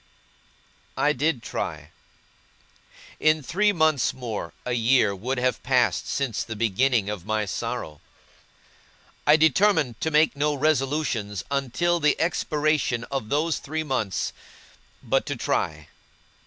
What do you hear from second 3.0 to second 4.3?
In three months